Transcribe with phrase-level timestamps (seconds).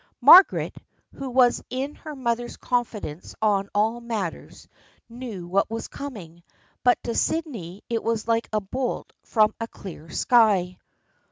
[0.21, 0.75] Margaret,
[1.13, 4.67] who was in her mother's confidence on all matters,
[5.07, 6.41] knew what was coming,
[6.83, 10.79] but to Sydney it was like a bolt from a clear sky.